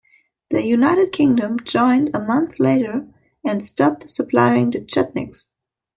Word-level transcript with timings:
The 0.49 0.63
United 0.65 1.11
Kingdom 1.11 1.59
joined 1.63 2.09
a 2.15 2.19
month 2.25 2.59
later, 2.59 3.05
and 3.45 3.63
stopped 3.63 4.09
supplying 4.09 4.71
the 4.71 4.79
Chetniks. 4.79 5.51